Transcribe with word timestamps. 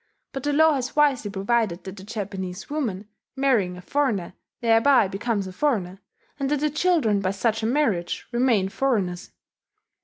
But 0.33 0.41
the 0.41 0.51
law 0.51 0.73
has 0.73 0.95
wisely 0.95 1.29
provided 1.29 1.83
that 1.83 1.95
the 1.95 2.03
Japanese 2.03 2.71
woman 2.71 3.07
marrying 3.35 3.77
a 3.77 3.83
foreigner 3.83 4.33
thereby 4.59 5.07
becomes 5.07 5.45
a 5.45 5.53
foreigner, 5.53 5.99
and 6.39 6.49
that 6.49 6.59
the 6.59 6.71
children 6.71 7.19
by 7.19 7.29
such 7.29 7.61
a 7.61 7.67
marriage 7.67 8.25
remain 8.31 8.69
foreigners. 8.69 9.29